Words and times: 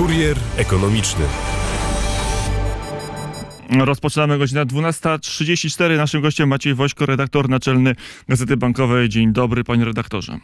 Kurier 0.00 0.36
ekonomiczny. 0.56 1.24
Rozpoczynamy 3.78 4.38
godzinę 4.38 4.66
12.34. 4.66 5.96
Naszym 5.96 6.22
gościem 6.22 6.48
Maciej 6.48 6.74
Wośko, 6.74 7.06
redaktor 7.06 7.48
naczelny 7.48 7.94
Gazety 8.28 8.56
Bankowej. 8.56 9.08
Dzień 9.08 9.32
dobry, 9.32 9.64
panie 9.64 9.84
redaktorze. 9.84 10.38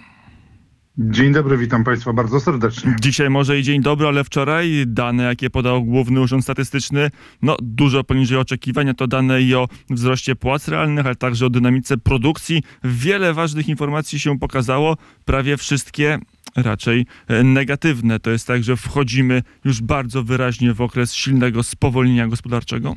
Dzień 0.98 1.32
dobry, 1.32 1.58
witam 1.58 1.84
Państwa 1.84 2.12
bardzo 2.12 2.40
serdecznie. 2.40 2.96
Dzisiaj 3.00 3.30
może 3.30 3.58
i 3.58 3.62
dzień 3.62 3.82
dobry, 3.82 4.06
ale 4.06 4.24
wczoraj 4.24 4.84
dane, 4.86 5.22
jakie 5.22 5.50
podał 5.50 5.84
Główny 5.84 6.20
Urząd 6.20 6.44
Statystyczny, 6.44 7.10
no 7.42 7.56
dużo 7.62 8.04
poniżej 8.04 8.38
oczekiwania, 8.38 8.94
to 8.94 9.06
dane 9.06 9.42
i 9.42 9.54
o 9.54 9.68
wzroście 9.90 10.36
płac 10.36 10.68
realnych, 10.68 11.06
ale 11.06 11.16
także 11.16 11.46
o 11.46 11.50
dynamice 11.50 11.96
produkcji. 11.96 12.62
Wiele 12.84 13.34
ważnych 13.34 13.68
informacji 13.68 14.20
się 14.20 14.38
pokazało, 14.38 14.96
prawie 15.24 15.56
wszystkie 15.56 16.18
raczej 16.56 17.06
e, 17.28 17.42
negatywne. 17.42 18.20
To 18.20 18.30
jest 18.30 18.46
tak, 18.46 18.62
że 18.62 18.76
wchodzimy 18.76 19.42
już 19.64 19.82
bardzo 19.82 20.22
wyraźnie 20.22 20.72
w 20.72 20.80
okres 20.80 21.14
silnego 21.14 21.62
spowolnienia 21.62 22.28
gospodarczego. 22.28 22.94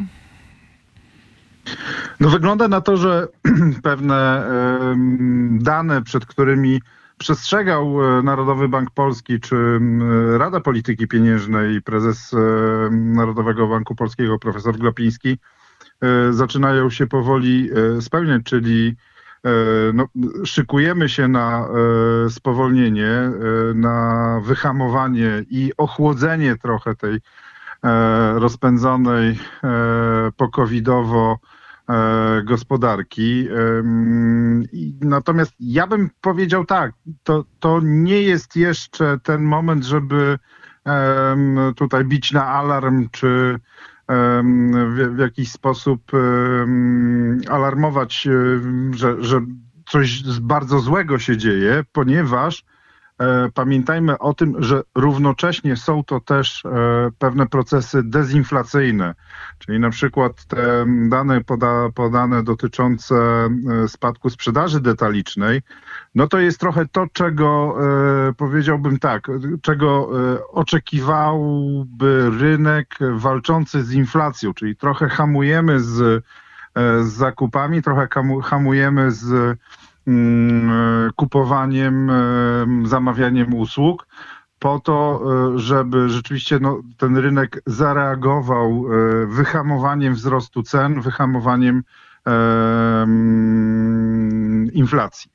No 2.20 2.30
wygląda 2.30 2.68
na 2.68 2.82
to, 2.82 2.98
że 2.98 3.28
pewne 3.84 4.50
dane, 5.52 6.02
przed 6.02 6.26
którymi 6.26 6.82
przestrzegał 7.18 8.18
e, 8.20 8.24
Narodowy 8.24 8.68
Bank 8.68 8.92
Polski 8.92 9.40
czy 9.40 9.80
Rada 10.38 10.60
Polityki 10.60 11.08
Pieniężnej, 11.08 11.82
prezes 11.82 12.34
e, 12.34 12.38
Narodowego 12.92 13.68
Banku 13.68 13.96
Polskiego 13.96 14.40
profesor 14.40 14.78
Glapiński, 14.78 15.38
zaczynają 16.30 16.90
się 16.90 17.08
powoli 17.08 17.70
spełniać, 18.00 18.44
czyli 18.44 18.96
no, 19.94 20.08
szykujemy 20.46 21.10
się 21.10 21.28
na 21.28 21.68
spowolnienie, 22.30 23.32
na 23.76 24.40
wyhamowanie 24.44 25.44
i 25.50 25.72
ochłodzenie 25.78 26.56
trochę 26.56 26.96
tej 26.96 27.20
rozpędzonej 28.36 29.40
pokowidowo 30.38 31.40
gospodarki. 32.44 33.48
Natomiast 35.02 35.54
ja 35.60 35.88
bym 35.88 36.10
powiedział 36.22 36.66
tak, 36.66 36.92
to, 37.24 37.46
to 37.60 37.80
nie 37.84 38.22
jest 38.22 38.56
jeszcze 38.56 39.18
ten 39.24 39.44
moment, 39.44 39.84
żeby 39.84 40.40
tutaj 41.76 42.06
bić 42.06 42.32
na 42.32 42.46
alarm, 42.48 43.10
czy 43.12 43.60
w, 44.10 45.16
w 45.16 45.18
jakiś 45.20 45.52
sposób 45.52 46.12
alarmować, 47.50 48.28
że, 48.92 49.24
że 49.24 49.42
coś 49.90 50.40
bardzo 50.40 50.80
złego 50.80 51.20
się 51.20 51.38
dzieje, 51.38 51.84
ponieważ 51.92 52.64
pamiętajmy 53.54 54.18
o 54.18 54.34
tym, 54.34 54.64
że 54.64 54.82
równocześnie 54.96 55.76
są 55.76 56.04
to 56.04 56.20
też 56.20 56.66
e, 56.66 56.70
pewne 57.20 57.48
procesy 57.48 58.04
dezinflacyjne, 58.04 59.16
czyli 59.58 59.80
na 59.80 59.90
przykład 59.90 60.46
te 60.46 60.86
dane 61.10 61.44
poda, 61.44 61.90
podane 61.96 62.44
dotyczące 62.44 63.16
e, 63.16 63.88
spadku 63.88 64.30
sprzedaży 64.30 64.80
detalicznej, 64.80 65.62
no 66.16 66.28
to 66.28 66.40
jest 66.40 66.60
trochę 66.60 66.86
to, 66.88 67.06
czego 67.14 67.76
powiedziałbym 68.38 69.00
tak, 69.00 69.28
czego 69.62 70.10
oczekiwałby 70.52 72.32
rynek 72.40 72.96
walczący 73.16 73.84
z 73.84 73.92
inflacją, 73.92 74.54
czyli 74.54 74.76
trochę 74.76 75.10
hamujemy 75.10 75.80
z, 75.80 76.24
z 77.02 77.08
zakupami, 77.08 77.82
trochę 77.82 78.08
hamujemy 78.44 79.12
z 79.12 79.58
kupowaniem, 81.16 82.12
zamawianiem 82.86 83.54
usług 83.54 84.08
po 84.60 84.80
to, 84.80 85.22
e, 85.56 85.60
żeby 85.60 86.10
rzeczywiście 86.10 86.60
no, 86.60 86.82
ten 86.98 87.18
rynek 87.18 87.62
zareagował 87.66 88.86
e, 88.86 89.26
wyhamowaniem 89.26 90.14
wzrostu 90.14 90.64
cen, 90.64 91.02
wyhamowaniem 91.02 91.84
um, 92.26 93.14
inflacji. 94.74 95.32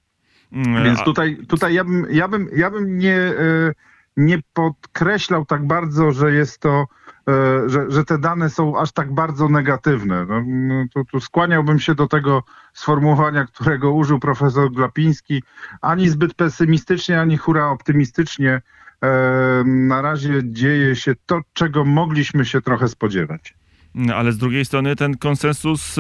Mm, 0.53 0.85
Więc 0.85 1.05
tutaj, 1.05 1.39
tutaj 1.49 1.75
ja, 1.75 1.85
bym, 1.85 2.07
ja, 2.11 2.29
bym, 2.29 2.49
ja 2.57 2.71
bym 2.71 2.99
nie, 2.99 3.17
e, 3.17 3.73
nie 4.17 4.39
podkreślał 4.53 5.45
tak 5.45 5.67
bardzo, 5.67 6.13
że 6.13 6.33
jest 6.33 6.59
to 6.59 6.87
E, 7.04 7.04
że, 7.67 7.91
że 7.91 8.05
te 8.05 8.19
dane 8.19 8.51
są 8.51 8.79
aż 8.79 8.93
tak 8.93 9.15
bardzo 9.15 9.49
negatywne. 9.49 10.27
No, 10.27 10.43
no, 10.47 10.85
tu, 10.95 11.05
tu 11.05 11.21
skłaniałbym 11.21 11.79
się 11.79 11.95
do 11.95 12.07
tego 12.09 12.43
sformułowania, 12.73 13.47
którego 13.47 13.93
użył 13.93 14.21
profesor 14.21 14.73
Glapiński, 14.73 15.43
ani 15.81 16.09
zbyt 16.09 16.35
pesymistycznie, 16.35 17.21
ani 17.21 17.37
hura 17.37 17.71
optymistycznie. 17.71 18.63
E, 19.03 19.63
na 19.67 20.03
razie 20.03 20.41
dzieje 20.45 20.97
się 20.97 21.15
to, 21.27 21.41
czego 21.53 21.85
mogliśmy 21.85 22.45
się 22.45 22.61
trochę 22.61 22.89
spodziewać. 22.89 23.55
Ale 24.15 24.33
z 24.33 24.39
drugiej 24.39 24.65
strony 24.65 24.97
ten 24.97 25.17
konsensus, 25.17 25.97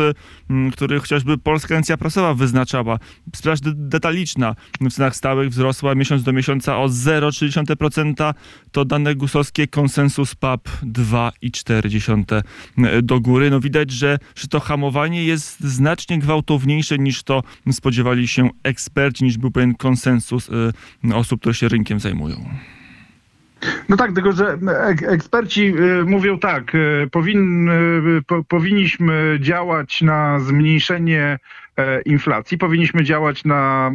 mm, 0.50 0.70
który 0.70 1.00
chociażby 1.00 1.38
Polska 1.38 1.74
Agencja 1.74 1.96
Prasowa 1.96 2.34
wyznaczała, 2.34 2.98
sprzedaż 3.34 3.58
detaliczna 3.64 4.54
w 4.80 4.92
cenach 4.92 5.16
stałych 5.16 5.48
wzrosła 5.50 5.94
miesiąc 5.94 6.22
do 6.22 6.32
miesiąca 6.32 6.78
o 6.78 6.88
0,3%, 6.88 8.34
to 8.72 8.84
dane 8.84 9.14
gusowskie 9.14 9.66
konsensus 9.66 10.34
PAP 10.34 10.68
2,4% 10.82 12.42
do 13.02 13.20
góry. 13.20 13.50
No 13.50 13.60
widać, 13.60 13.90
że, 13.90 14.18
że 14.34 14.48
to 14.48 14.60
hamowanie 14.60 15.24
jest 15.24 15.60
znacznie 15.60 16.18
gwałtowniejsze 16.18 16.98
niż 16.98 17.22
to 17.22 17.42
spodziewali 17.72 18.28
się 18.28 18.50
eksperci, 18.62 19.24
niż 19.24 19.38
był 19.38 19.50
pewien 19.50 19.74
konsensus 19.74 20.48
y, 20.48 21.14
osób, 21.14 21.40
które 21.40 21.54
się 21.54 21.68
rynkiem 21.68 22.00
zajmują. 22.00 22.44
No 23.88 23.96
tak, 23.96 24.12
tylko 24.12 24.32
że 24.32 24.58
eksperci 25.06 25.74
y, 25.78 26.04
mówią 26.04 26.38
tak, 26.38 26.74
y, 26.74 27.08
powin, 27.12 27.68
y, 27.68 28.22
po, 28.26 28.44
powinniśmy 28.44 29.38
działać 29.40 30.02
na 30.02 30.40
zmniejszenie 30.40 31.38
e, 31.76 32.00
inflacji, 32.02 32.58
powinniśmy 32.58 33.04
działać 33.04 33.44
na 33.44 33.92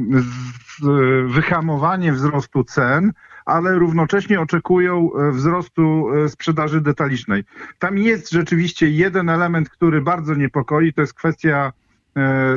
wyhamowanie 1.25 2.13
wzrostu 2.13 2.63
cen, 2.63 3.11
ale 3.45 3.79
równocześnie 3.79 4.41
oczekują 4.41 5.09
e, 5.13 5.31
wzrostu 5.31 6.09
e, 6.13 6.29
sprzedaży 6.29 6.81
detalicznej. 6.81 7.43
Tam 7.79 7.97
jest 7.97 8.31
rzeczywiście 8.31 8.89
jeden 8.89 9.29
element, 9.29 9.69
który 9.69 10.01
bardzo 10.01 10.35
niepokoi, 10.35 10.93
to 10.93 11.01
jest 11.01 11.13
kwestia 11.13 11.73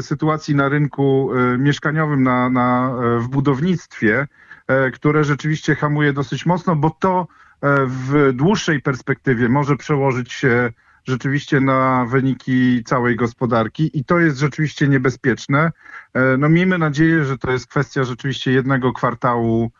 sytuacji 0.00 0.54
na 0.54 0.68
rynku 0.68 1.30
mieszkaniowym, 1.58 2.22
na, 2.22 2.50
na, 2.50 2.94
w 3.18 3.28
budownictwie. 3.28 4.26
E, 4.68 4.90
które 4.90 5.24
rzeczywiście 5.24 5.74
hamuje 5.74 6.12
dosyć 6.12 6.46
mocno, 6.46 6.76
bo 6.76 6.90
to 6.90 7.20
e, 7.20 7.86
w 7.86 8.32
dłuższej 8.34 8.82
perspektywie 8.82 9.48
może 9.48 9.76
przełożyć 9.76 10.32
się 10.32 10.72
rzeczywiście 11.04 11.60
na 11.60 12.06
wyniki 12.10 12.84
całej 12.84 13.16
gospodarki 13.16 13.90
i 13.98 14.04
to 14.04 14.18
jest 14.18 14.38
rzeczywiście 14.38 14.88
niebezpieczne. 14.88 15.72
E, 16.14 16.36
no 16.36 16.48
miejmy 16.48 16.78
nadzieję, 16.78 17.24
że 17.24 17.38
to 17.38 17.50
jest 17.50 17.66
kwestia 17.66 18.04
rzeczywiście 18.04 18.52
jednego 18.52 18.92
kwartału 18.92 19.70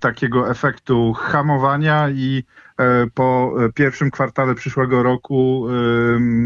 takiego 0.00 0.50
efektu 0.50 1.12
hamowania 1.12 2.10
i 2.10 2.44
E, 2.78 3.06
po 3.14 3.54
pierwszym 3.74 4.10
kwartale 4.10 4.54
przyszłego 4.54 5.02
roku 5.02 5.66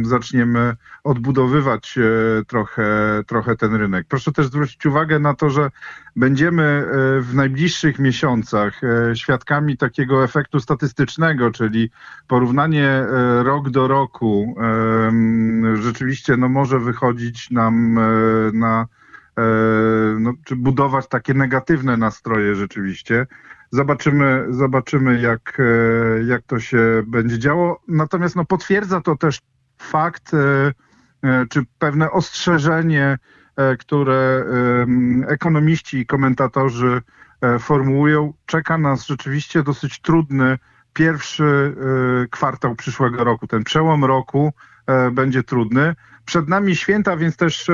zaczniemy 0.03 0.77
odbudowywać 1.05 1.99
e, 1.99 2.45
trochę, 2.45 2.87
trochę 3.27 3.57
ten 3.57 3.75
rynek. 3.75 4.07
Proszę 4.09 4.33
też 4.33 4.47
zwrócić 4.47 4.87
uwagę 4.87 5.19
na 5.19 5.35
to, 5.35 5.51
że 5.51 5.71
będziemy 6.17 6.63
e, 6.63 7.21
w 7.21 7.35
najbliższych 7.35 7.99
miesiącach 7.99 8.81
świadkami 9.15 9.77
takiego 9.77 10.25
efektu 10.25 10.61
statystycznego, 10.61 11.51
czyli 11.51 11.91
porównanie 12.29 13.05
rok 13.43 13.71
do 13.71 13.89
roku 13.89 14.57
rzeczywiście 15.75 16.37
no, 16.37 16.49
może 16.49 16.79
wychodzić 16.79 17.51
nam 17.51 17.99
na 18.53 18.87
no, 20.21 20.33
czy 20.45 20.57
budować 20.57 21.09
takie 21.09 21.35
negatywne 21.35 21.97
nastroje 21.97 22.55
rzeczywiście. 22.55 23.27
Zobaczymy, 23.73 24.47
zobaczymy 24.51 25.21
jak, 25.21 25.59
e, 25.61 26.25
jak 26.25 26.43
to 26.43 26.61
się 26.61 27.03
będzie 27.07 27.39
działo. 27.39 27.81
Natomiast 27.89 28.37
no, 28.37 28.45
potwierdza 28.45 29.01
to 29.01 29.17
też 29.17 29.41
fakt, 29.79 30.35
e, 30.35 30.73
e, 31.23 31.47
czy 31.47 31.63
pewne 31.79 32.11
ostrzeżenie, 32.11 33.19
które 33.79 34.45
ekonomiści 35.29 35.99
i 35.99 36.07
komentatorzy 36.07 37.03
formułują. 37.59 38.33
Czeka 38.47 38.79
nas 38.79 39.07
rzeczywiście 39.07 39.63
dosyć 39.63 40.01
trudny 40.01 40.59
pierwszy 40.93 41.77
kwartał 42.31 42.75
przyszłego 42.75 43.25
roku. 43.25 43.47
Ten 43.47 43.65
przełom 43.65 44.05
roku 44.05 44.53
będzie 45.13 45.43
trudny. 45.43 45.95
Przed 46.31 46.49
nami 46.49 46.77
święta, 46.77 47.17
więc 47.17 47.37
też 47.37 47.71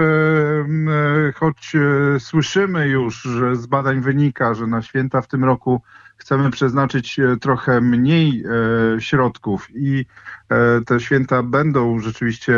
choć 1.35 1.73
słyszymy 2.19 2.88
już, 2.88 3.23
że 3.23 3.56
z 3.56 3.67
badań 3.67 4.00
wynika, 4.00 4.55
że 4.55 4.67
na 4.67 4.82
święta 4.82 5.23
w 5.23 5.29
tym 5.29 5.44
roku 5.44 5.82
chcemy 6.17 6.50
przeznaczyć 6.50 7.19
e, 7.19 7.37
trochę 7.37 7.81
mniej 7.81 8.44
e, 8.44 9.00
środków 9.00 9.69
i 9.75 10.06
e, 10.49 10.81
te 10.87 11.00
święta 11.00 11.43
będą 11.43 11.99
rzeczywiście 11.99 12.55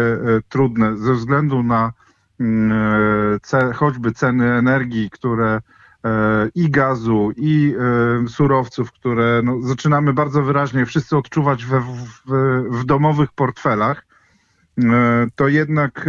trudne 0.49 0.97
ze 0.97 1.15
względu 1.15 1.63
na 1.63 1.93
choćby 3.75 4.13
ceny 4.13 4.53
energii, 4.53 5.11
które 5.11 5.61
i 6.55 6.71
gazu, 6.71 7.33
i 7.37 7.75
surowców, 8.29 8.93
które 8.93 9.41
no, 9.45 9.63
zaczynamy 9.63 10.13
bardzo 10.13 10.43
wyraźnie 10.43 10.87
wszyscy 10.87 11.17
odczuwać 11.17 11.65
we, 11.65 11.81
w, 11.81 11.95
w 12.71 12.85
domowych 12.85 13.33
portfelach, 13.33 14.08
to 15.35 15.49
jednak 15.49 16.07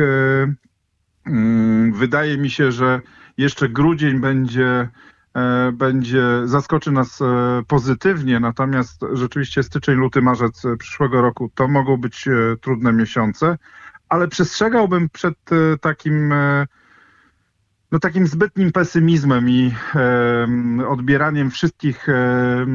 mm, 1.25 1.93
wydaje 1.93 2.37
mi 2.37 2.49
się, 2.49 2.71
że 2.71 3.01
jeszcze 3.37 3.69
grudzień 3.69 4.19
będzie 4.19 4.89
E, 5.33 5.71
będzie, 5.71 6.23
zaskoczy 6.45 6.91
nas 6.91 7.21
e, 7.21 7.25
pozytywnie, 7.67 8.39
natomiast 8.39 9.01
rzeczywiście 9.13 9.63
styczeń, 9.63 9.95
luty, 9.95 10.21
marzec 10.21 10.63
przyszłego 10.79 11.21
roku 11.21 11.51
to 11.55 11.67
mogą 11.67 11.97
być 11.97 12.27
e, 12.27 12.31
trudne 12.61 12.93
miesiące, 12.93 13.57
ale 14.09 14.27
przestrzegałbym 14.27 15.09
przed 15.09 15.37
takim 15.81 16.33
no 17.91 17.99
takim 17.99 18.27
zbytnim 18.27 18.71
pesymizmem 18.71 19.49
i 19.49 19.73
e, 19.95 20.87
odbieraniem 20.87 21.51
wszystkich 21.51 22.09
e, 22.09 22.65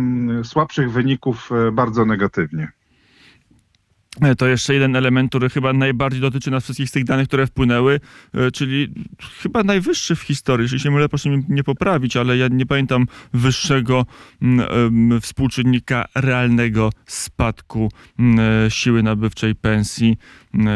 słabszych 0.45 0.93
wyników 0.93 1.51
bardzo 1.73 2.05
negatywnie. 2.05 2.73
E, 4.21 4.35
to 4.35 4.47
jeszcze 4.47 4.75
jeden 4.75 4.97
element, 4.97 5.31
który 5.31 5.51
chyba 5.51 5.73
najbardziej 5.73 6.21
dotyczy 6.21 6.51
nas 6.51 6.65
wszystkich 6.65 6.89
z 6.89 6.93
tych 6.93 7.05
danych, 7.05 7.29
które 7.29 7.47
wpłynęły, 7.47 8.01
e, 8.35 8.51
czyli 8.51 8.89
chyba 9.43 9.63
najwyższy 9.63 10.17
w 10.17 10.21
historii. 10.21 10.65
Jeśli 10.65 10.81
się 10.81 10.91
mylę, 10.91 11.09
proszę 11.09 11.31
mnie 11.31 11.43
nie 11.49 11.65
poprawić, 11.65 12.17
ale 12.17 12.37
ja 12.37 12.49
nie 12.49 12.67
pamiętam 12.67 13.07
wyższego 13.33 14.07
współczynnika 15.21 16.05
realnego 16.15 16.91
spadku 17.07 17.89
e, 18.19 18.71
siły 18.71 19.03
nabywczej 19.03 19.55
pensji. 19.55 20.17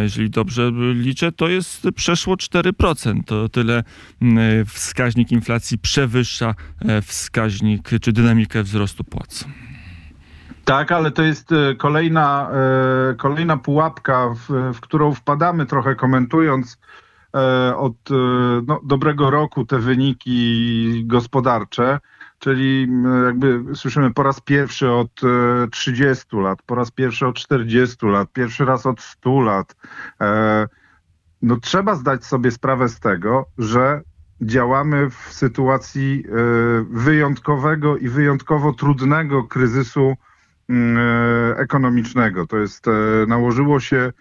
Jeżeli 0.02 0.30
dobrze 0.30 0.72
liczę, 0.94 1.32
to 1.32 1.48
jest 1.48 1.86
przeszło 1.94 2.34
4%. 2.34 3.24
To 3.24 3.48
tyle 3.48 3.84
wskaźnik 4.66 5.32
inflacji 5.32 5.78
przewyższa 5.78 6.54
wskaźnik 7.02 7.90
czy 8.00 8.12
dynamikę 8.12 8.62
wzrostu 8.62 9.04
płac. 9.04 9.44
Tak, 10.68 10.92
ale 10.92 11.10
to 11.10 11.22
jest 11.22 11.52
e, 11.52 11.74
kolejna, 11.74 12.50
e, 13.10 13.14
kolejna 13.14 13.56
pułapka, 13.56 14.28
w, 14.28 14.74
w 14.74 14.80
którą 14.80 15.14
wpadamy 15.14 15.66
trochę 15.66 15.94
komentując 15.94 16.78
e, 17.34 17.76
od 17.76 17.94
no, 18.66 18.80
dobrego 18.84 19.30
roku 19.30 19.64
te 19.64 19.78
wyniki 19.78 21.04
gospodarcze, 21.06 21.98
czyli 22.38 22.88
jakby 23.24 23.64
słyszymy 23.74 24.14
po 24.14 24.22
raz 24.22 24.40
pierwszy 24.40 24.90
od 24.90 25.20
30 25.70 26.36
lat, 26.36 26.62
po 26.62 26.74
raz 26.74 26.90
pierwszy 26.90 27.26
od 27.26 27.36
40 27.36 28.06
lat, 28.06 28.32
pierwszy 28.32 28.64
raz 28.64 28.86
od 28.86 29.00
100 29.00 29.40
lat. 29.40 29.76
No 31.42 31.56
trzeba 31.56 31.94
zdać 31.94 32.24
sobie 32.24 32.50
sprawę 32.50 32.88
z 32.88 33.00
tego, 33.00 33.46
że 33.58 34.00
działamy 34.40 35.10
w 35.10 35.14
sytuacji 35.14 36.24
wyjątkowego 36.90 37.96
i 37.96 38.08
wyjątkowo 38.08 38.72
trudnego 38.72 39.44
kryzysu 39.44 40.16
ekonomicznego. 41.56 42.46
To 42.46 42.56
jest, 42.56 42.88
e, 42.88 42.92
nałożyło 43.28 43.80
się 43.80 44.12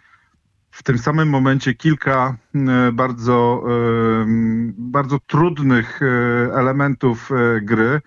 w 0.72 0.84
tym 0.84 0.98
samym 0.98 1.30
momencie 1.30 1.74
kilka 1.74 2.38
mm, 2.56 2.96
bardzo, 2.96 3.64
e, 3.68 4.26
bardzo 4.78 5.20
trudnych 5.20 6.00
elementów 6.54 7.30
gry. 7.62 8.02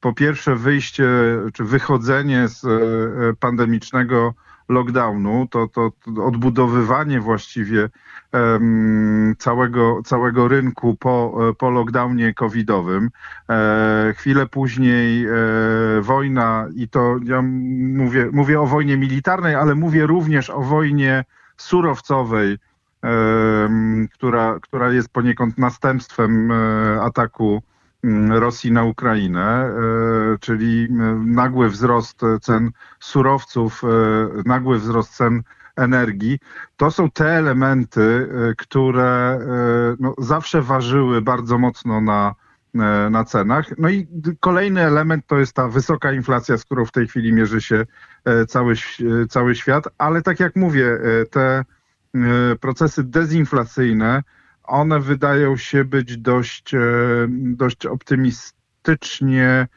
Po 0.00 0.12
pierwsze, 0.12 0.56
wyjście 0.56 1.08
czy 1.54 1.64
wychodzenie 1.64 2.48
z 2.48 2.66
pandemicznego 3.38 4.34
lockdownu, 4.72 5.46
to, 5.50 5.68
to, 5.68 5.90
to 6.04 6.24
odbudowywanie 6.24 7.20
właściwie 7.20 7.88
um, 8.32 9.34
całego, 9.38 10.02
całego 10.04 10.48
rynku 10.48 10.96
po, 10.96 11.38
po 11.58 11.70
lockdownie 11.70 12.34
covidowym. 12.34 13.10
E, 13.50 14.14
chwilę 14.16 14.46
później 14.46 15.26
e, 15.26 15.30
wojna 16.00 16.68
i 16.74 16.88
to 16.88 17.16
ja 17.24 17.42
mówię, 17.42 18.28
mówię 18.32 18.60
o 18.60 18.66
wojnie 18.66 18.96
militarnej, 18.96 19.54
ale 19.54 19.74
mówię 19.74 20.06
również 20.06 20.50
o 20.50 20.60
wojnie 20.60 21.24
surowcowej, 21.56 22.58
e, 23.04 23.08
która, 24.12 24.58
która 24.60 24.92
jest 24.92 25.08
poniekąd 25.08 25.58
następstwem 25.58 26.52
e, 26.52 27.00
ataku 27.02 27.62
Rosji 28.30 28.72
na 28.72 28.84
Ukrainę, 28.84 29.44
e, 29.44 29.72
czyli 30.40 30.88
nagły 31.24 31.68
wzrost 31.68 32.20
cen 32.40 32.70
surowców, 33.00 33.82
e, 33.84 33.88
nagły 34.46 34.78
wzrost 34.78 35.14
cen 35.16 35.42
energii. 35.76 36.38
To 36.76 36.90
są 36.90 37.10
te 37.10 37.26
elementy, 37.26 38.28
e, 38.50 38.54
które 38.54 39.38
no, 40.00 40.14
zawsze 40.18 40.62
ważyły 40.62 41.22
bardzo 41.22 41.58
mocno 41.58 42.00
na, 42.00 42.34
na 43.10 43.24
cenach. 43.24 43.78
No 43.78 43.88
i 43.88 44.06
kolejny 44.40 44.80
element 44.80 45.26
to 45.26 45.38
jest 45.38 45.52
ta 45.52 45.68
wysoka 45.68 46.12
inflacja, 46.12 46.58
z 46.58 46.64
którą 46.64 46.84
w 46.84 46.92
tej 46.92 47.08
chwili 47.08 47.32
mierzy 47.32 47.60
się 47.60 47.86
cały, 48.48 48.74
cały 49.28 49.54
świat, 49.54 49.84
ale 49.98 50.22
tak 50.22 50.40
jak 50.40 50.56
mówię, 50.56 50.98
te 51.30 51.64
procesy 52.60 53.04
dezinflacyjne, 53.04 54.22
one 54.64 55.00
wydają 55.00 55.56
się 55.56 55.84
być 55.84 56.16
dość, 56.16 56.74
e, 56.74 56.80
dość 57.30 57.86
optymistycznie, 57.86 59.68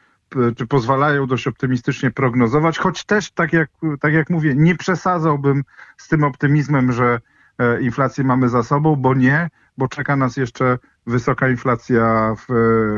czy 0.56 0.66
pozwalają 0.66 1.26
dość 1.26 1.46
optymistycznie 1.46 2.10
prognozować, 2.10 2.78
choć 2.78 3.04
też, 3.04 3.30
tak 3.30 3.52
jak, 3.52 3.70
tak 4.00 4.12
jak 4.12 4.30
mówię, 4.30 4.54
nie 4.56 4.74
przesadzałbym 4.74 5.62
z 5.96 6.08
tym 6.08 6.24
optymizmem, 6.24 6.92
że 6.92 7.20
e, 7.58 7.80
inflację 7.80 8.24
mamy 8.24 8.48
za 8.48 8.62
sobą, 8.62 8.96
bo 8.96 9.14
nie, 9.14 9.48
bo 9.78 9.88
czeka 9.88 10.16
nas 10.16 10.36
jeszcze 10.36 10.78
wysoka 11.06 11.48
inflacja 11.48 12.34
w, 12.38 12.46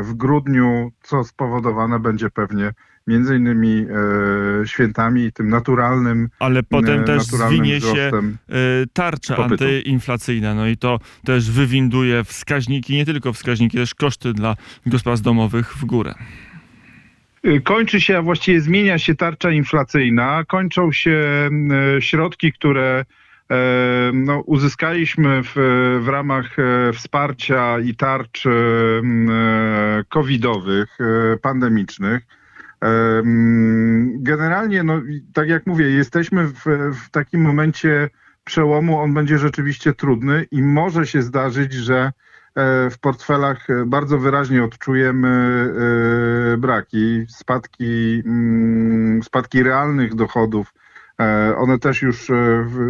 w 0.03 0.15
grudniu, 0.15 0.93
co 1.03 1.25
spowodowane 1.25 1.99
będzie 1.99 2.31
pewnie 2.31 2.73
między 3.09 3.37
innymi 3.37 3.87
e, 4.63 4.67
świętami 4.67 5.25
i 5.25 5.33
tym 5.33 5.49
naturalnym 5.49 6.29
Ale 6.39 6.63
potem 6.63 7.01
e, 7.01 7.05
też 7.05 7.23
zwinie 7.23 7.81
się 7.81 8.11
e, 8.13 8.33
tarcza 8.93 9.35
popytu. 9.35 9.65
antyinflacyjna, 9.65 10.55
no 10.55 10.67
i 10.67 10.77
to 10.77 11.01
też 11.25 11.51
wywinduje 11.51 12.25
wskaźniki, 12.25 12.95
nie 12.95 13.05
tylko 13.05 13.33
wskaźniki, 13.33 13.77
też 13.79 13.95
koszty 13.95 14.33
dla 14.33 14.57
gospodarstw 14.87 15.25
domowych 15.25 15.75
w 15.75 15.85
górę. 15.85 16.15
E, 17.43 17.61
kończy 17.61 18.01
się, 18.01 18.19
a 18.19 18.23
właściwie 18.23 18.61
zmienia 18.61 18.99
się 18.99 19.15
tarcza 19.15 19.51
inflacyjna, 19.51 20.45
kończą 20.45 20.93
się 20.93 21.51
e, 21.97 22.03
środki, 22.03 22.53
które 22.53 23.05
no, 24.13 24.41
uzyskaliśmy 24.41 25.43
w, 25.43 25.53
w 26.01 26.09
ramach 26.09 26.57
wsparcia 26.95 27.81
i 27.81 27.95
tarcz 27.95 28.45
covidowych, 30.09 30.99
pandemicznych. 31.43 32.23
Generalnie, 34.15 34.83
no, 34.83 35.03
tak 35.35 35.49
jak 35.49 35.67
mówię, 35.67 35.91
jesteśmy 35.91 36.47
w, 36.47 36.65
w 36.95 37.11
takim 37.11 37.41
momencie 37.41 38.11
przełomu, 38.49 39.01
on 39.01 39.15
będzie 39.15 39.39
rzeczywiście 39.39 39.95
trudny 39.95 40.47
i 40.51 40.63
może 40.63 41.07
się 41.07 41.23
zdarzyć, 41.23 41.73
że 41.73 41.99
e, 41.99 42.11
w 42.91 42.99
portfelach 43.01 43.67
bardzo 43.87 44.19
wyraźnie 44.19 44.65
odczujemy 44.65 45.29
e, 45.29 46.57
braki, 46.57 47.27
spadki, 47.29 48.23
mm, 48.27 49.23
spadki 49.23 49.63
realnych 49.63 50.15
dochodów. 50.15 50.75
E, 51.21 51.55
one 51.57 51.79
też 51.79 52.03
już 52.03 52.31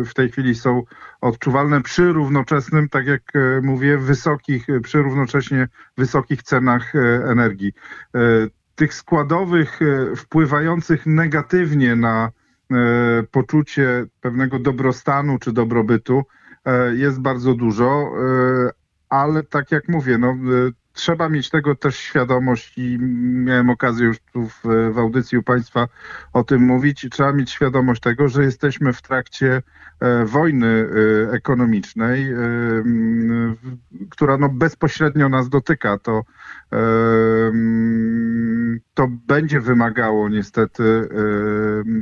w 0.05 0.15
tej 0.15 0.31
chwili 0.31 0.55
są 0.55 0.83
odczuwalne 1.21 1.83
przy 1.83 2.13
równoczesnym, 2.13 2.89
tak 2.89 3.07
jak 3.07 3.23
mówię, 3.63 3.99
wysokich, 3.99 4.67
przy 4.83 5.03
równocześnie 5.03 5.69
wysokich 5.97 6.43
cenach 6.43 6.93
energii 7.31 7.73
tych 8.79 8.95
składowych 8.95 9.81
e, 9.83 10.17
wpływających 10.17 11.07
negatywnie 11.07 11.97
na 11.97 12.31
e, 12.71 12.75
poczucie 13.31 14.07
pewnego 14.21 14.59
dobrostanu 14.59 15.39
czy 15.39 15.53
dobrobytu 15.53 16.23
e, 16.65 16.95
jest 16.95 17.21
bardzo 17.21 17.55
dużo, 17.55 18.13
ale 19.19 19.43
tak 19.43 19.73
jak 19.73 19.89
mówię, 19.89 20.19
no, 20.19 20.37
trzeba 20.99 21.29
mieć 21.29 21.51
tego 21.51 21.75
też 21.75 21.97
świadomość 21.97 22.79
i 22.79 22.99
miałem 23.45 23.71
okazję 23.71 24.07
już 24.07 24.19
tu 24.33 24.49
w, 24.49 24.63
w 24.93 24.99
audycji 24.99 25.39
u 25.39 25.43
Państwa 25.43 25.89
o 26.33 26.45
tym 26.45 26.63
mówić. 26.63 27.07
Trzeba 27.11 27.33
mieć 27.33 27.51
świadomość 27.51 28.01
tego, 28.01 28.29
że 28.29 28.45
jesteśmy 28.45 28.93
w 28.93 29.03
trakcie 29.03 29.63
e, 30.01 30.25
wojny 30.25 30.67
e, 30.67 31.33
ekonomicznej, 31.33 32.33
e, 32.33 32.37
która 34.11 34.39
no 34.39 34.49
bezpośrednio 34.49 35.29
nas 35.29 35.49
dotyka. 35.49 35.99
To, 35.99 36.25
to 38.95 39.09
będzie 39.09 39.61
wymagało 39.61 40.29
niestety 40.29 41.09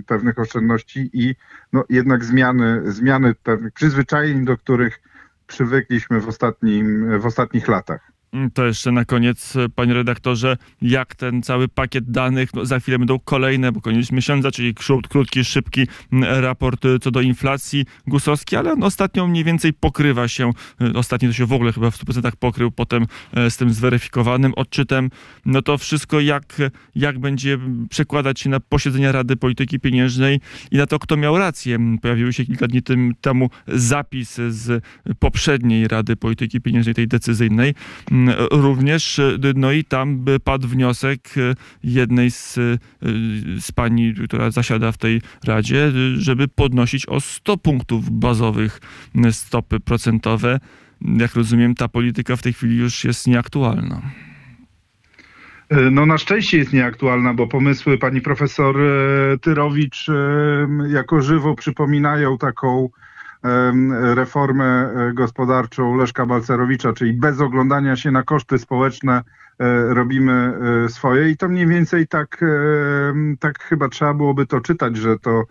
pewnych 0.07 0.39
oszczędności 0.39 1.11
i 1.13 1.35
no 1.73 1.85
jednak 1.89 2.25
zmiany, 2.25 2.93
zmiany 2.93 3.35
pewnych 3.35 3.73
przyzwyczajeń, 3.73 4.45
do 4.45 4.57
których 4.57 5.01
przywykliśmy 5.47 6.21
w, 6.21 6.29
ostatnim, 6.29 7.21
w 7.21 7.27
ostatnich 7.27 7.69
latach. 7.69 8.16
To 8.55 8.67
jeszcze 8.67 8.93
na 8.93 9.05
koniec, 9.05 9.55
panie 9.75 9.95
redaktorze, 9.95 10.57
jak 10.83 11.15
ten 11.15 11.43
cały 11.43 11.69
pakiet 11.69 12.11
danych, 12.11 12.55
no 12.55 12.65
za 12.65 12.81
chwilę 12.81 12.99
będą 12.99 13.19
kolejne, 13.19 13.73
bo 13.73 13.81
koniec 13.81 14.13
miesiąca, 14.13 14.51
czyli 14.51 14.75
krót- 14.75 15.09
krótki, 15.09 15.45
szybki 15.45 15.87
raport 16.23 16.85
y, 16.85 16.99
co 16.99 17.11
do 17.11 17.21
inflacji 17.21 17.85
gusowski, 18.07 18.57
ale 18.57 18.73
on 18.73 18.83
ostatnio 18.83 19.27
mniej 19.27 19.45
więcej 19.45 19.73
pokrywa 19.73 20.29
się, 20.29 20.51
y, 20.83 20.99
ostatnio 20.99 21.29
to 21.29 21.33
się 21.33 21.47
w 21.47 21.53
ogóle 21.53 21.73
chyba 21.73 21.91
w 21.91 21.97
100% 21.97 22.37
pokrył, 22.37 22.71
potem 22.71 23.07
e, 23.35 23.51
z 23.51 23.57
tym 23.57 23.71
zweryfikowanym 23.73 24.55
odczytem, 24.55 25.11
no 25.47 25.63
to 25.63 25.79
wszystko 25.79 26.21
jak, 26.21 26.57
jak 26.95 27.19
będzie 27.19 27.59
przekładać 27.91 28.41
się 28.41 28.51
na 28.51 28.61
posiedzenia 28.61 29.13
Rady 29.13 29.37
Polityki 29.37 29.81
Pieniężnej 29.81 30.41
i 30.71 30.77
na 30.77 30.87
to, 30.87 30.99
kto 30.99 31.17
miał 31.17 31.39
rację. 31.39 31.79
Pojawił 32.03 32.33
się 32.33 32.45
kilka 32.45 32.67
dni 32.67 32.83
tym, 32.83 33.15
temu 33.21 33.51
zapis 33.67 34.41
z 34.49 34.85
poprzedniej 35.19 35.89
Rady 35.89 36.17
Polityki 36.17 36.61
Pieniężnej, 36.61 36.95
tej 36.95 37.09
decyzyjnej, 37.09 37.75
Również, 38.51 39.21
no 39.55 39.73
i 39.73 39.85
tam 39.85 40.25
padł 40.45 40.69
wniosek 40.69 41.21
y, 41.37 41.55
jednej 41.85 42.31
z, 42.31 42.59
y, 42.59 42.79
z 43.61 43.73
pani, 43.73 44.15
która 44.15 44.51
zasiada 44.51 44.93
w 44.93 44.99
tej 44.99 45.23
radzie, 45.45 45.93
żeby 46.17 46.49
podnosić 46.49 47.07
o 47.07 47.21
100 47.21 47.57
punktów 47.57 48.11
bazowych 48.11 48.81
stopy 49.31 49.81
procentowe. 49.81 50.61
Jak 51.01 51.35
rozumiem, 51.35 51.75
ta 51.75 51.89
polityka 51.89 52.37
w 52.37 52.43
tej 52.43 52.53
chwili 52.53 52.77
już 52.77 53.05
jest 53.05 53.27
nieaktualna. 53.27 54.03
No 55.91 56.07
na 56.07 56.19
szczęście 56.19 56.59
jest 56.59 56.73
nieaktualna, 56.73 57.35
bo 57.35 57.47
pomysły 57.47 57.99
pani 57.99 58.21
profesor 58.21 58.81
e, 58.81 59.39
Tyrowicz 59.39 60.09
e, 60.09 60.13
jako 60.89 61.23
żywo 61.23 61.55
przypominają 61.55 62.39
taką 62.39 62.89
reformę 64.15 64.65
e, 64.65 65.13
gospodarczą 65.13 65.97
Leszka 65.97 66.27
Balcerowicza, 66.27 66.93
czyli 66.93 67.13
bez 67.13 67.41
oglądania 67.41 67.97
się 67.97 68.11
na 68.11 68.23
koszty 68.23 68.59
społeczne 68.59 69.23
e, 69.59 69.95
robimy 69.95 70.59
e, 70.85 70.89
swoje. 70.89 71.31
I 71.31 71.37
to 71.37 71.49
mniej 71.49 71.67
więcej 71.67 72.09
tak, 72.09 72.45
tak 73.41 73.63
chyba 73.63 73.89
trzeba 73.89 74.15
byłoby 74.15 74.47
to 74.47 74.61
czytać, 74.61 74.97
że 74.97 75.19
to 75.19 75.45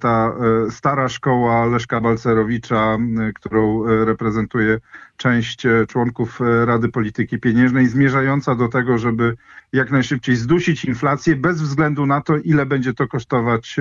ta 0.00 0.34
stara 0.70 1.08
szkoła 1.08 1.66
Leszka 1.66 2.00
Balcerowicza, 2.00 2.98
którą 3.34 3.84
reprezentuje 4.04 4.78
część 5.16 5.66
członków 5.88 6.40
Rady 6.64 6.88
Polityki 6.88 7.38
Pieniężnej, 7.38 7.86
zmierzająca 7.86 8.54
do 8.54 8.68
tego, 8.68 8.98
żeby 8.98 9.36
jak 9.72 9.90
najszybciej 9.90 10.36
zdusić 10.36 10.84
inflację, 10.84 11.36
bez 11.36 11.62
względu 11.62 12.06
na 12.06 12.20
to, 12.20 12.36
ile 12.36 12.66
będzie 12.66 12.94
to 12.94 13.08
kosztować 13.08 13.76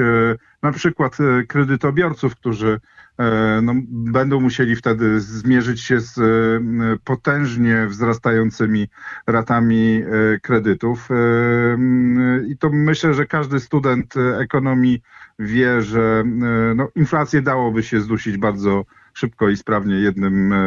na 0.61 0.71
przykład 0.71 1.17
kredytobiorców, 1.47 2.35
którzy 2.35 2.79
no, 3.61 3.73
będą 3.87 4.39
musieli 4.39 4.75
wtedy 4.75 5.19
zmierzyć 5.19 5.81
się 5.81 5.99
z 5.99 6.17
e, 6.17 6.23
potężnie 7.03 7.87
wzrastającymi 7.87 8.87
ratami 9.27 10.01
e, 10.01 10.39
kredytów. 10.39 11.09
E, 11.11 11.15
I 12.47 12.57
to 12.57 12.69
myślę, 12.73 13.13
że 13.13 13.25
każdy 13.25 13.59
student 13.59 14.17
e, 14.17 14.37
ekonomii 14.37 15.01
wie, 15.39 15.81
że 15.81 16.23
e, 16.25 16.73
no, 16.75 16.87
inflację 16.95 17.41
dałoby 17.41 17.83
się 17.83 18.01
zdusić 18.01 18.37
bardzo 18.37 18.85
szybko 19.13 19.49
i 19.49 19.57
sprawnie 19.57 19.95
jednym, 19.95 20.53
e, 20.53 20.57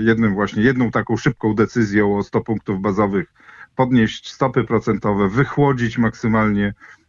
jednym 0.00 0.34
właśnie, 0.34 0.62
jedną 0.62 0.90
taką 0.90 1.16
szybką 1.16 1.54
decyzją 1.54 2.16
o 2.18 2.22
100 2.22 2.40
punktów 2.40 2.80
bazowych 2.80 3.32
podnieść 3.76 4.32
stopy 4.32 4.64
procentowe, 4.64 5.28
wychłodzić 5.28 5.98
maksymalnie 5.98 6.66
e, 6.66 6.99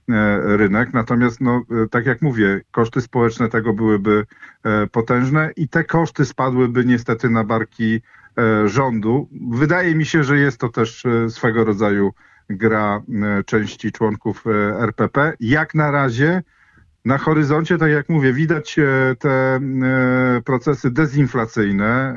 rynek. 0.44 0.94
Natomiast, 0.94 1.42
no, 1.42 1.64
e, 1.84 1.88
tak 1.88 2.06
jak 2.06 2.22
mówię, 2.22 2.62
koszty 2.72 3.02
społeczne 3.02 3.50
tego 3.50 3.74
byłyby 3.74 4.26
e, 4.64 4.88
potężne 4.88 5.52
i 5.56 5.68
te 5.68 5.84
koszty 5.84 6.26
spadłyby 6.26 6.86
niestety 6.86 7.30
na 7.30 7.44
barki 7.44 8.02
e, 8.38 8.68
rządu. 8.68 9.30
Wydaje 9.52 9.96
mi 9.96 10.06
się, 10.06 10.24
że 10.24 10.38
jest 10.38 10.58
to 10.58 10.70
też 10.70 11.06
e, 11.06 11.30
swego 11.30 11.66
rodzaju 11.66 12.14
gra 12.50 13.02
e, 13.40 13.44
części 13.44 13.92
członków 13.92 14.44
e, 14.48 14.80
RPP. 14.80 15.34
Jak 15.40 15.76
na 15.76 15.92
razie 15.92 16.44
na 17.06 17.18
horyzoncie, 17.18 17.78
tak 17.78 17.92
jak 17.92 18.10
mówię, 18.10 18.34
widać 18.34 18.80
e, 18.80 19.16
te 19.20 19.30
e, 19.30 19.62
procesy 20.46 20.92
dezinflacyjne 20.92 21.86
e, 21.86 22.16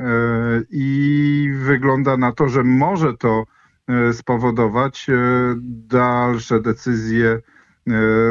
i 0.69 1.51
wygląda 1.55 2.17
na 2.17 2.31
to, 2.31 2.49
że 2.49 2.63
może 2.63 3.17
to 3.17 3.45
e, 3.87 4.13
spowodować 4.13 5.09
e, 5.09 5.13
dalsze 5.87 6.59
decyzje 6.59 7.29
e, 7.29 7.54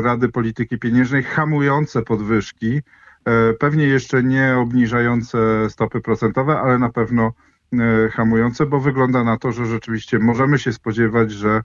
Rady 0.02 0.28
Polityki 0.28 0.78
Pieniężnej 0.78 1.22
hamujące 1.22 2.02
podwyżki, 2.02 2.80
e, 3.24 3.52
pewnie 3.52 3.84
jeszcze 3.86 4.22
nie 4.22 4.56
obniżające 4.56 5.38
stopy 5.70 6.00
procentowe, 6.00 6.60
ale 6.60 6.78
na 6.78 6.88
pewno 6.88 7.32
e, 7.72 8.08
hamujące, 8.08 8.66
bo 8.66 8.80
wygląda 8.80 9.24
na 9.24 9.36
to, 9.36 9.52
że 9.52 9.66
rzeczywiście 9.66 10.18
możemy 10.18 10.58
się 10.58 10.72
spodziewać, 10.72 11.32
że 11.32 11.48
e, 11.50 11.62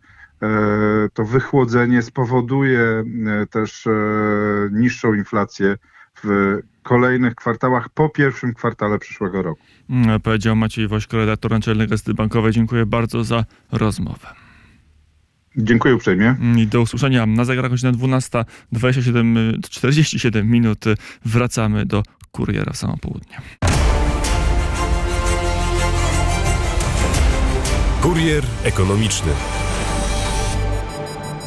to 1.14 1.26
wychłodzenie 1.26 2.02
spowoduje 2.02 2.80
e, 2.80 3.04
też 3.46 3.88
e, 3.88 3.92
niższą 4.72 5.14
inflację 5.14 5.76
w 6.24 6.58
kolejnych 6.84 7.36
kwartałach 7.36 7.90
po 7.90 8.10
pierwszym 8.10 8.54
kwartale 8.54 9.00
przyszłego 9.00 9.42
roku. 9.42 9.62
Mm, 9.90 10.20
Powiedział 10.22 10.56
Maciej 10.56 10.88
Wośko, 10.88 11.18
redaktor 11.18 11.52
naczelny 11.52 11.88
Gazety 11.88 12.14
Bankowej. 12.14 12.52
Dziękuję 12.52 12.86
bardzo 12.86 13.24
za 13.24 13.46
rozmowę. 13.72 14.28
Dziękuję 15.58 15.96
uprzejmie. 15.96 16.36
I 16.58 16.68
do 16.68 16.82
usłyszenia 16.82 17.26
na 17.26 17.46
zegarach 17.46 17.72
godzina 17.72 17.92
12.27, 17.92 19.60
47 19.70 20.50
minut. 20.50 20.86
Wracamy 21.26 21.86
do 21.86 22.04
kuriera 22.32 22.74
w 22.74 22.78
samo 22.78 22.98
południe. 22.98 23.38
Kurier 28.02 28.44
ekonomiczny. 28.64 29.32